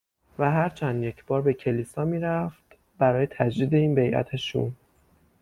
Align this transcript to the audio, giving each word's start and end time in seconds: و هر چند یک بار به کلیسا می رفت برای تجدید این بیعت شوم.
و 0.39 0.51
هر 0.51 0.69
چند 0.69 1.03
یک 1.03 1.25
بار 1.25 1.41
به 1.41 1.53
کلیسا 1.53 2.05
می 2.05 2.19
رفت 2.19 2.63
برای 2.97 3.27
تجدید 3.27 3.73
این 3.73 3.95
بیعت 3.95 4.35
شوم. 4.35 4.75